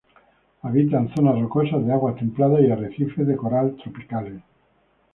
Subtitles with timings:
[0.63, 4.41] Habitan zonas rocosas de aguas templadas y arrecifes de coral tropicales.